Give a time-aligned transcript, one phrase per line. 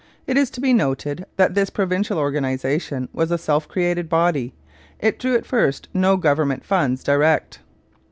[0.25, 4.55] It is to be noted that this provincial organization was a self created body;
[4.97, 7.59] it drew at first no government funds direct.